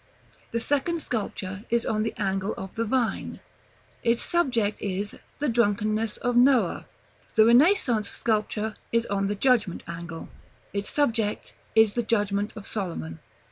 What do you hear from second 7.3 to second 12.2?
The Renaissance sculpture is on the Judgment angle: Its subject is the